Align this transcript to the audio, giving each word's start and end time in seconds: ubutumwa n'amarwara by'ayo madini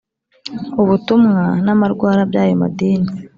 ubutumwa 0.81 1.43
n'amarwara 1.65 2.21
by'ayo 2.29 2.53
madini 2.61 3.09